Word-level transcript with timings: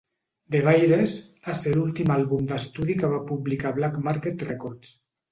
"The 0.53 0.59
virus" 0.67 1.11
a 1.51 1.53
ser 1.59 1.73
l'últim 1.75 2.13
àlbum 2.13 2.47
d'estudi 2.51 2.95
que 3.01 3.11
va 3.11 3.19
publicar 3.33 3.73
Black 3.75 3.99
Market 4.07 4.47
Records. 4.49 4.95